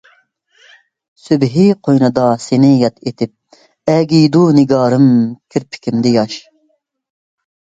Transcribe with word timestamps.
سۈبھى 1.25 1.65
قوينىدا 1.87 2.23
سىنى 2.45 2.71
ياد 2.85 2.97
ئېتىپ، 3.11 3.61
ئەگىيدۇ 3.95 4.43
نىگارىم 4.61 5.07
كىرپىكىمدە 5.57 6.15
ياش. 6.17 6.41